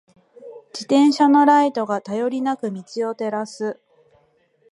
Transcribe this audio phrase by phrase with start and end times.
[0.73, 3.79] 自転車のライトが、頼りなく道を照らす。